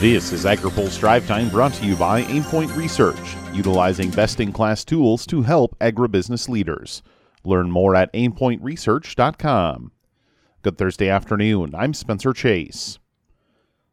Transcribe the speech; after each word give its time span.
This 0.00 0.32
is 0.32 0.44
AgriPulse 0.44 0.98
Drive 0.98 1.28
Time 1.28 1.48
brought 1.48 1.74
to 1.74 1.86
you 1.86 1.94
by 1.94 2.22
Aimpoint 2.24 2.74
Research, 2.76 3.36
utilizing 3.52 4.10
best 4.10 4.40
in 4.40 4.50
class 4.50 4.84
tools 4.84 5.24
to 5.26 5.42
help 5.42 5.78
agribusiness 5.78 6.48
leaders. 6.48 7.02
Learn 7.44 7.70
more 7.70 7.94
at 7.94 8.12
aimpointresearch.com. 8.12 9.92
Good 10.62 10.78
Thursday 10.78 11.08
afternoon. 11.08 11.74
I'm 11.76 11.94
Spencer 11.94 12.32
Chase. 12.32 12.98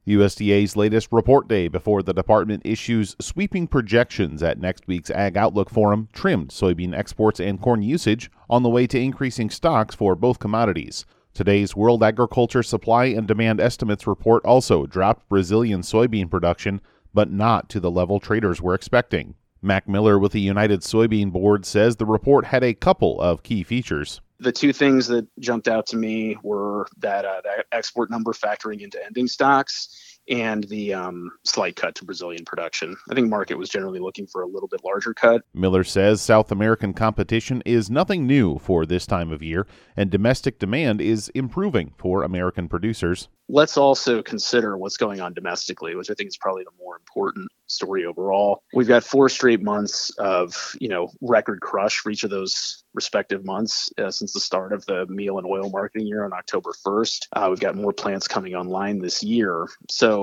USDA's 0.07 0.75
latest 0.75 1.09
report 1.11 1.47
day 1.47 1.67
before 1.67 2.01
the 2.01 2.13
department 2.13 2.63
issues 2.65 3.15
sweeping 3.19 3.67
projections 3.67 4.41
at 4.41 4.59
next 4.59 4.87
week's 4.87 5.11
Ag 5.11 5.37
Outlook 5.37 5.69
Forum 5.69 6.07
trimmed 6.13 6.49
soybean 6.49 6.97
exports 6.97 7.39
and 7.39 7.61
corn 7.61 7.83
usage 7.83 8.31
on 8.49 8.63
the 8.63 8.69
way 8.69 8.87
to 8.87 8.99
increasing 8.99 9.51
stocks 9.51 9.93
for 9.93 10.15
both 10.15 10.39
commodities. 10.39 11.05
Today's 11.33 11.75
World 11.75 12.03
Agriculture 12.03 12.63
Supply 12.63 13.05
and 13.05 13.27
Demand 13.27 13.61
Estimates 13.61 14.07
report 14.07 14.43
also 14.43 14.85
dropped 14.85 15.29
Brazilian 15.29 15.81
soybean 15.81 16.29
production, 16.29 16.81
but 17.13 17.31
not 17.31 17.69
to 17.69 17.79
the 17.79 17.91
level 17.91 18.19
traders 18.19 18.61
were 18.61 18.73
expecting. 18.73 19.35
Mac 19.61 19.87
Miller 19.87 20.17
with 20.17 20.31
the 20.31 20.41
United 20.41 20.81
Soybean 20.81 21.31
Board 21.31 21.65
says 21.65 21.95
the 21.95 22.05
report 22.05 22.45
had 22.45 22.63
a 22.63 22.73
couple 22.73 23.19
of 23.21 23.43
key 23.43 23.63
features. 23.63 24.21
The 24.39 24.51
two 24.51 24.71
things 24.71 25.07
that 25.07 25.27
jumped 25.39 25.67
out 25.67 25.85
to 25.87 25.97
me 25.97 26.37
were 26.43 26.87
that, 26.97 27.25
uh, 27.25 27.41
that 27.43 27.65
export 27.71 28.09
number 28.09 28.31
factoring 28.31 28.81
into 28.81 29.03
ending 29.05 29.27
stocks 29.27 30.18
and 30.29 30.63
the 30.65 30.93
um, 30.93 31.31
slight 31.43 31.75
cut 31.75 31.95
to 31.95 32.05
Brazilian 32.05 32.45
production. 32.45 32.95
I 33.09 33.15
think 33.15 33.29
market 33.29 33.57
was 33.57 33.69
generally 33.69 33.99
looking 33.99 34.27
for 34.27 34.41
a 34.41 34.47
little 34.47 34.67
bit 34.67 34.83
larger 34.83 35.13
cut. 35.13 35.41
Miller 35.53 35.83
says 35.83 36.21
South 36.21 36.51
American 36.51 36.93
competition 36.93 37.61
is 37.65 37.89
nothing 37.89 38.27
new 38.27 38.59
for 38.59 38.85
this 38.85 39.05
time 39.05 39.31
of 39.31 39.41
year, 39.41 39.67
and 39.97 40.09
domestic 40.09 40.59
demand 40.59 41.01
is 41.01 41.29
improving 41.29 41.93
for 41.97 42.23
American 42.23 42.67
producers 42.67 43.27
let's 43.49 43.77
also 43.77 44.21
consider 44.21 44.77
what's 44.77 44.95
going 44.95 45.19
on 45.19 45.33
domestically, 45.33 45.95
which 45.95 46.09
I 46.09 46.13
think 46.13 46.29
is 46.29 46.37
probably 46.37 46.63
the 46.63 46.83
more 46.83 46.95
important 46.95 47.49
story 47.67 48.05
overall. 48.05 48.63
We've 48.73 48.87
got 48.87 49.03
four 49.03 49.27
straight 49.27 49.61
months 49.61 50.11
of, 50.19 50.75
you 50.79 50.87
know, 50.87 51.09
record 51.21 51.59
crush 51.61 51.97
for 51.97 52.11
each 52.11 52.23
of 52.23 52.29
those 52.29 52.83
respective 52.93 53.45
months 53.45 53.91
uh, 53.97 54.11
since 54.11 54.33
the 54.33 54.39
start 54.39 54.71
of 54.73 54.85
the 54.85 55.05
meal 55.07 55.37
and 55.37 55.47
oil 55.47 55.69
marketing 55.69 56.07
year 56.07 56.25
on 56.25 56.33
October 56.33 56.71
1st. 56.85 57.27
Uh, 57.33 57.47
we've 57.49 57.59
got 57.59 57.75
more 57.75 57.93
plants 57.93 58.27
coming 58.27 58.55
online 58.55 58.99
this 58.99 59.23
year. 59.23 59.67
So, 59.89 60.18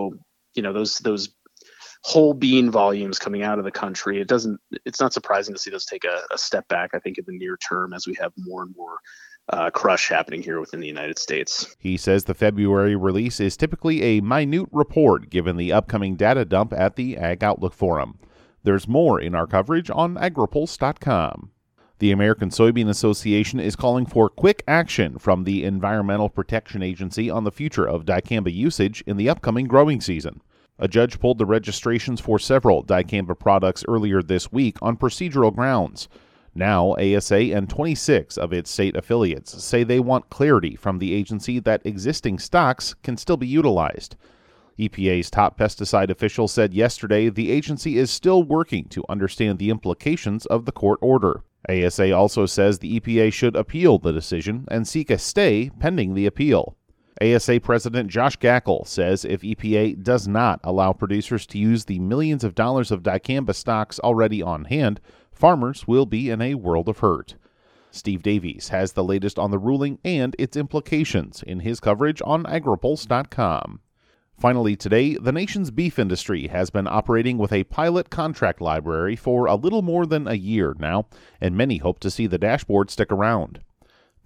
you 0.55 0.63
know, 0.63 0.73
those 0.73 0.99
those 0.99 1.29
whole 2.03 2.35
bean 2.35 2.71
volumes 2.71 3.19
coming 3.19 3.43
out 3.43 3.59
of 3.59 3.65
the 3.65 3.71
country, 3.71 4.21
it 4.21 4.29
doesn't 4.29 4.61
it's 4.85 5.01
not 5.01 5.13
surprising 5.13 5.55
to 5.55 5.61
see 5.61 5.71
those 5.71 5.85
take 5.85 6.05
a, 6.05 6.23
a 6.33 6.39
step 6.39 6.67
back, 6.69 6.91
I 6.95 6.99
think, 6.99 7.19
in 7.19 7.25
the 7.27 7.37
near 7.37 7.57
term 7.57 7.93
as 7.93 8.07
we 8.07 8.17
have 8.21 8.33
more 8.39 8.63
and 8.63 8.75
more 8.77 8.99
uh, 9.49 9.71
crush 9.71 10.09
happening 10.09 10.43
here 10.43 10.61
within 10.61 10.81
the 10.81 10.87
United 10.87 11.19
States. 11.19 11.77
He 11.79 11.97
says 11.97 12.25
the 12.25 12.35
February 12.35 12.97
release 12.97 13.41
is 13.41 13.57
typically 13.57 14.03
a 14.03 14.21
minute 14.21 14.69
report 14.73 15.31
given 15.31 15.57
the 15.57 15.73
upcoming 15.73 16.17
data 16.17 16.45
dump 16.45 16.73
at 16.73 16.97
the 16.97 17.17
Ag 17.17 17.45
Outlook 17.45 17.75
Forum. 17.75 18.19
There's 18.65 18.89
more 18.89 19.21
in 19.21 19.35
our 19.35 19.47
coverage 19.47 19.91
on 19.91 20.17
agripulse.com. 20.17 21.53
The 21.99 22.13
American 22.13 22.51
Soybean 22.51 22.91
Association 22.91 23.59
is 23.59 23.75
calling 23.75 24.05
for 24.05 24.29
quick 24.29 24.63
action 24.69 25.17
from 25.19 25.45
the 25.45 25.65
Environmental 25.65 26.29
Protection 26.29 26.83
Agency 26.83 27.31
on 27.31 27.45
the 27.45 27.51
future 27.51 27.89
of 27.89 28.05
dicamba 28.05 28.53
usage 28.53 29.03
in 29.07 29.17
the 29.17 29.31
upcoming 29.31 29.67
growing 29.67 30.03
season. 30.03 30.43
A 30.79 30.89
judge 30.89 31.19
pulled 31.19 31.39
the 31.39 31.47
registrations 31.47 32.21
for 32.21 32.39
several 32.39 32.85
dicamba 32.85 33.39
products 33.39 33.83
earlier 33.89 34.23
this 34.23 34.53
week 34.53 34.77
on 34.83 34.99
procedural 34.99 35.55
grounds. 35.55 36.07
Now, 36.55 36.95
ASA 36.97 37.55
and 37.55 37.67
26 37.67 38.37
of 38.37 38.53
its 38.53 38.71
state 38.71 38.95
affiliates 38.95 39.65
say 39.65 39.83
they 39.83 40.01
want 40.01 40.29
clarity 40.29 40.77
from 40.77 40.99
the 40.99 41.15
agency 41.15 41.61
that 41.61 41.87
existing 41.87 42.41
stocks 42.41 42.93
can 43.03 43.17
still 43.17 43.39
be 43.39 43.47
utilized. 43.47 44.17
EPA's 44.79 45.31
top 45.31 45.59
pesticide 45.59 46.11
official 46.11 46.47
said 46.47 46.75
yesterday 46.75 47.31
the 47.31 47.51
agency 47.51 47.97
is 47.97 48.11
still 48.11 48.43
working 48.43 48.85
to 48.91 49.03
understand 49.09 49.59
the 49.59 49.71
implications 49.71 50.45
of 50.45 50.67
the 50.67 50.73
court 50.73 50.99
order. 51.01 51.43
ASA 51.69 52.13
also 52.13 52.47
says 52.47 52.79
the 52.79 53.01
EPA 53.01 53.33
should 53.33 53.57
appeal 53.57 53.99
the 53.99 54.13
decision 54.13 54.67
and 54.69 54.87
seek 54.87 55.11
a 55.11 55.19
stay 55.19 55.71
pending 55.79 56.15
the 56.15 56.27
appeal. 56.27 56.77
ASA 57.21 57.61
President 57.61 58.11
Josh 58.11 58.39
Gackle 58.39 58.87
says 58.87 59.25
if 59.25 59.41
EPA 59.41 60.03
does 60.03 60.29
not 60.29 60.61
allow 60.63 60.93
producers 60.93 61.47
to 61.47 61.59
use 61.59 61.87
the 61.87 61.99
millions 61.99 62.45
of 62.45 62.55
dollars 62.55 62.91
of 62.91 63.03
dicamba 63.03 63.55
stocks 63.55 63.99
already 64.01 64.43
on 64.43 64.67
hand, 64.67 65.01
farmers 65.33 65.89
will 65.89 66.07
be 66.07 66.29
in 66.29 66.43
a 66.43 66.55
world 66.55 66.89
of 66.89 66.99
hurt. 66.99 67.37
Steve 67.91 68.23
Davies 68.23 68.69
has 68.69 68.93
the 68.93 69.05
latest 69.05 69.39
on 69.39 69.51
the 69.51 69.59
ruling 69.59 69.99
and 70.05 70.37
its 70.39 70.57
implications 70.57 71.43
in 71.43 71.61
his 71.61 71.81
coverage 71.81 72.21
on 72.25 72.45
agripulse.com. 72.45 73.81
Finally, 74.39 74.77
today, 74.77 75.15
the 75.15 75.33
nation's 75.33 75.71
beef 75.71 75.99
industry 75.99 76.49
has 76.49 76.69
been 76.69 76.87
operating 76.87 77.39
with 77.39 77.53
a 77.55 77.65
pilot 77.65 78.11
contract 78.11 78.61
library 78.61 79.17
for 79.17 79.47
a 79.47 79.55
little 79.55 79.81
more 79.81 80.05
than 80.05 80.29
a 80.29 80.35
year 80.35 80.75
now, 80.79 81.07
and 81.41 81.57
many 81.57 81.79
hope 81.79 81.99
to 81.99 82.11
see 82.11 82.27
the 82.27 82.37
dashboard 82.37 82.91
stick 82.91 83.11
around. 83.11 83.61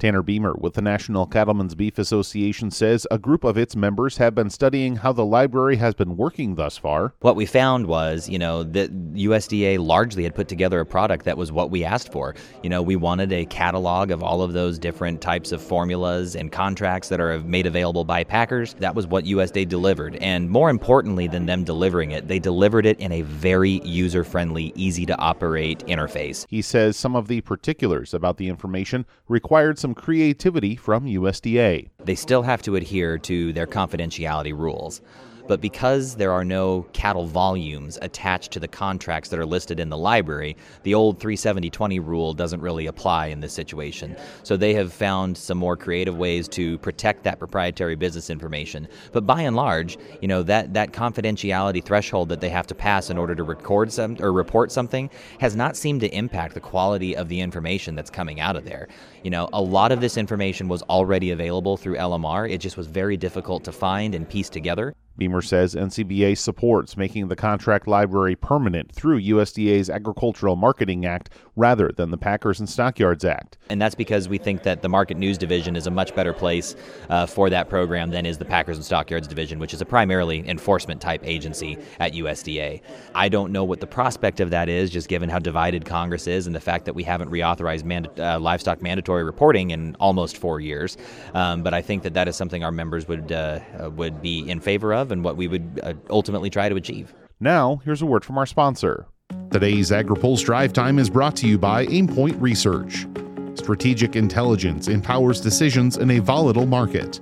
Tanner 0.00 0.22
Beymer 0.22 0.58
with 0.58 0.72
the 0.72 0.80
National 0.80 1.26
Cattlemen's 1.26 1.74
Beef 1.74 1.98
Association 1.98 2.70
says 2.70 3.06
a 3.10 3.18
group 3.18 3.44
of 3.44 3.58
its 3.58 3.76
members 3.76 4.16
have 4.16 4.34
been 4.34 4.48
studying 4.48 4.96
how 4.96 5.12
the 5.12 5.26
library 5.26 5.76
has 5.76 5.94
been 5.94 6.16
working 6.16 6.54
thus 6.54 6.78
far. 6.78 7.12
What 7.20 7.36
we 7.36 7.44
found 7.44 7.86
was, 7.86 8.26
you 8.26 8.38
know, 8.38 8.62
that 8.62 8.90
USDA 9.12 9.78
largely 9.78 10.22
had 10.24 10.34
put 10.34 10.48
together 10.48 10.80
a 10.80 10.86
product 10.86 11.26
that 11.26 11.36
was 11.36 11.52
what 11.52 11.70
we 11.70 11.84
asked 11.84 12.10
for. 12.10 12.34
You 12.62 12.70
know, 12.70 12.80
we 12.80 12.96
wanted 12.96 13.30
a 13.30 13.44
catalog 13.44 14.10
of 14.10 14.22
all 14.22 14.40
of 14.40 14.54
those 14.54 14.78
different 14.78 15.20
types 15.20 15.52
of 15.52 15.60
formulas 15.60 16.34
and 16.34 16.50
contracts 16.50 17.10
that 17.10 17.20
are 17.20 17.38
made 17.40 17.66
available 17.66 18.04
by 18.04 18.24
packers. 18.24 18.72
That 18.78 18.94
was 18.94 19.06
what 19.06 19.26
USDA 19.26 19.68
delivered. 19.68 20.16
And 20.16 20.48
more 20.48 20.70
importantly 20.70 21.26
than 21.26 21.44
them 21.44 21.62
delivering 21.62 22.12
it, 22.12 22.26
they 22.26 22.38
delivered 22.38 22.86
it 22.86 22.98
in 23.00 23.12
a 23.12 23.20
very 23.20 23.82
user 23.84 24.24
friendly, 24.24 24.72
easy 24.76 25.04
to 25.04 25.18
operate 25.18 25.80
interface. 25.80 26.46
He 26.48 26.62
says 26.62 26.96
some 26.96 27.14
of 27.14 27.28
the 27.28 27.42
particulars 27.42 28.14
about 28.14 28.38
the 28.38 28.48
information 28.48 29.04
required 29.28 29.78
some 29.78 29.89
some 29.90 29.94
creativity 29.96 30.76
from 30.76 31.04
USDA. 31.04 31.88
They 32.04 32.14
still 32.14 32.42
have 32.42 32.62
to 32.62 32.76
adhere 32.76 33.18
to 33.18 33.52
their 33.52 33.66
confidentiality 33.66 34.56
rules. 34.56 35.00
But 35.46 35.60
because 35.60 36.16
there 36.16 36.32
are 36.32 36.44
no 36.44 36.86
cattle 36.92 37.26
volumes 37.26 37.98
attached 38.02 38.52
to 38.52 38.60
the 38.60 38.68
contracts 38.68 39.28
that 39.30 39.38
are 39.38 39.46
listed 39.46 39.80
in 39.80 39.88
the 39.88 39.96
library, 39.96 40.56
the 40.82 40.94
old 40.94 41.20
37020 41.20 41.98
rule 42.00 42.34
doesn't 42.34 42.60
really 42.60 42.86
apply 42.86 43.26
in 43.26 43.40
this 43.40 43.52
situation. 43.52 44.16
So 44.42 44.56
they 44.56 44.74
have 44.74 44.92
found 44.92 45.36
some 45.36 45.58
more 45.58 45.76
creative 45.76 46.16
ways 46.16 46.48
to 46.48 46.78
protect 46.78 47.24
that 47.24 47.38
proprietary 47.38 47.96
business 47.96 48.30
information. 48.30 48.88
But 49.12 49.26
by 49.26 49.42
and 49.42 49.56
large, 49.56 49.98
you 50.20 50.28
know, 50.28 50.42
that, 50.44 50.74
that 50.74 50.92
confidentiality 50.92 51.84
threshold 51.84 52.28
that 52.28 52.40
they 52.40 52.48
have 52.48 52.66
to 52.68 52.74
pass 52.74 53.10
in 53.10 53.18
order 53.18 53.34
to 53.34 53.42
record 53.42 53.92
some 53.92 54.16
or 54.20 54.32
report 54.32 54.72
something 54.72 55.10
has 55.40 55.56
not 55.56 55.76
seemed 55.76 56.00
to 56.00 56.14
impact 56.14 56.54
the 56.54 56.60
quality 56.60 57.16
of 57.16 57.28
the 57.28 57.40
information 57.40 57.94
that's 57.94 58.10
coming 58.10 58.40
out 58.40 58.56
of 58.56 58.64
there. 58.64 58.88
You 59.22 59.30
know, 59.30 59.48
a 59.52 59.60
lot 59.60 59.92
of 59.92 60.00
this 60.00 60.16
information 60.16 60.68
was 60.68 60.82
already 60.82 61.30
available 61.30 61.76
through 61.76 61.96
LMR. 61.96 62.50
It 62.50 62.58
just 62.58 62.76
was 62.76 62.86
very 62.86 63.16
difficult 63.16 63.64
to 63.64 63.72
find 63.72 64.14
and 64.14 64.28
piece 64.28 64.48
together. 64.48 64.94
Beymer 65.18 65.44
says 65.44 65.74
NCBA 65.74 66.38
supports 66.38 66.96
making 66.96 67.28
the 67.28 67.36
contract 67.36 67.86
library 67.86 68.36
permanent 68.36 68.90
through 68.92 69.20
USDA's 69.20 69.90
Agricultural 69.90 70.56
Marketing 70.56 71.04
Act 71.04 71.30
rather 71.56 71.92
than 71.94 72.10
the 72.10 72.16
Packers 72.16 72.58
and 72.58 72.68
Stockyards 72.68 73.24
Act. 73.24 73.58
And 73.68 73.80
that's 73.80 73.94
because 73.94 74.28
we 74.28 74.38
think 74.38 74.62
that 74.62 74.80
the 74.80 74.88
Market 74.88 75.18
News 75.18 75.36
Division 75.36 75.76
is 75.76 75.86
a 75.86 75.90
much 75.90 76.14
better 76.14 76.32
place 76.32 76.74
uh, 77.10 77.26
for 77.26 77.50
that 77.50 77.68
program 77.68 78.10
than 78.10 78.24
is 78.24 78.38
the 78.38 78.46
Packers 78.46 78.78
and 78.78 78.84
Stockyards 78.84 79.28
Division, 79.28 79.58
which 79.58 79.74
is 79.74 79.82
a 79.82 79.84
primarily 79.84 80.48
enforcement 80.48 81.02
type 81.02 81.20
agency 81.22 81.76
at 81.98 82.14
USDA. 82.14 82.80
I 83.14 83.28
don't 83.28 83.52
know 83.52 83.64
what 83.64 83.80
the 83.80 83.86
prospect 83.86 84.40
of 84.40 84.50
that 84.50 84.70
is, 84.70 84.88
just 84.88 85.08
given 85.08 85.28
how 85.28 85.38
divided 85.38 85.84
Congress 85.84 86.26
is 86.26 86.46
and 86.46 86.56
the 86.56 86.60
fact 86.60 86.86
that 86.86 86.94
we 86.94 87.02
haven't 87.02 87.30
reauthorized 87.30 87.80
uh, 88.18 88.38
livestock 88.40 88.80
mandatory 88.80 89.24
reporting 89.24 89.70
in 89.70 89.94
almost 90.00 90.38
four 90.38 90.60
years. 90.60 90.96
Um, 91.34 91.62
but 91.62 91.74
I 91.74 91.82
think 91.82 92.02
that 92.04 92.14
that 92.14 92.26
is 92.26 92.36
something 92.36 92.64
our 92.64 92.72
members 92.72 93.06
would 93.06 93.32
uh, 93.32 93.60
uh 93.78 93.90
would 93.90 94.22
be 94.22 94.48
in 94.48 94.60
favor 94.60 94.94
of 95.00 95.10
and 95.12 95.24
what 95.24 95.36
we 95.36 95.48
would 95.48 95.80
uh, 95.82 95.94
ultimately 96.10 96.50
try 96.50 96.68
to 96.68 96.76
achieve. 96.76 97.14
Now, 97.40 97.80
here's 97.84 98.02
a 98.02 98.06
word 98.06 98.24
from 98.24 98.38
our 98.38 98.46
sponsor. 98.46 99.06
Today's 99.50 99.90
AgriPulse 99.90 100.44
Drive 100.44 100.72
Time 100.72 100.98
is 100.98 101.08
brought 101.08 101.36
to 101.36 101.48
you 101.48 101.58
by 101.58 101.86
Aimpoint 101.86 102.40
Research. 102.40 103.06
Strategic 103.54 104.16
intelligence 104.16 104.88
empowers 104.88 105.40
decisions 105.40 105.96
in 105.96 106.10
a 106.12 106.18
volatile 106.18 106.66
market. 106.66 107.20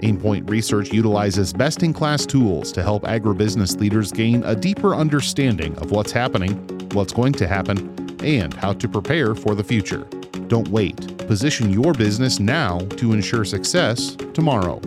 Aimpoint 0.00 0.48
Research 0.48 0.92
utilizes 0.92 1.52
best 1.52 1.82
in 1.82 1.92
class 1.92 2.24
tools 2.24 2.70
to 2.72 2.82
help 2.82 3.02
agribusiness 3.02 3.78
leaders 3.80 4.12
gain 4.12 4.42
a 4.44 4.54
deeper 4.54 4.94
understanding 4.94 5.76
of 5.78 5.90
what's 5.90 6.12
happening, 6.12 6.56
what's 6.92 7.12
going 7.12 7.32
to 7.32 7.48
happen, 7.48 7.78
and 8.22 8.54
how 8.54 8.72
to 8.72 8.88
prepare 8.88 9.34
for 9.34 9.54
the 9.54 9.64
future. 9.64 10.04
Don't 10.46 10.68
wait. 10.68 11.18
Position 11.26 11.70
your 11.70 11.92
business 11.92 12.40
now 12.40 12.78
to 12.96 13.12
ensure 13.12 13.44
success 13.44 14.16
tomorrow. 14.32 14.80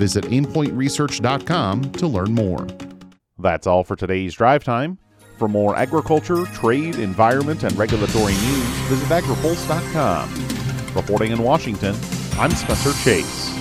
Visit 0.00 0.24
aimpointresearch.com 0.24 1.92
to 1.92 2.06
learn 2.06 2.32
more. 2.32 2.66
That's 3.38 3.66
all 3.66 3.84
for 3.84 3.96
today's 3.96 4.32
drive 4.32 4.64
time. 4.64 4.96
For 5.36 5.46
more 5.46 5.76
agriculture, 5.76 6.46
trade, 6.46 6.94
environment, 6.94 7.64
and 7.64 7.76
regulatory 7.76 8.32
news, 8.32 8.66
visit 8.88 9.08
agripulse.com. 9.08 10.94
Reporting 10.94 11.32
in 11.32 11.42
Washington, 11.42 11.94
I'm 12.38 12.50
Spencer 12.52 12.94
Chase. 13.04 13.59